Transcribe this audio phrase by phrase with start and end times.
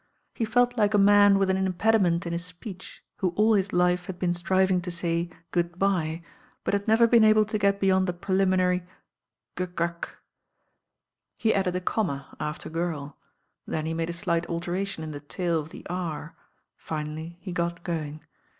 [0.33, 4.07] He felt like a man with an impediment m his speech, who aU his life
[4.07, 6.23] had been •trivmg to say "good4)ye";
[6.63, 8.83] but had never been able to get beyond the preliminary
[9.53, 10.07] "gug gug."
[11.37, 13.17] He added a comma after "Girl,"
[13.67, 16.35] then he made a •light alteration in the taU of the "R";
[16.83, 18.21] finaUy he got gomg.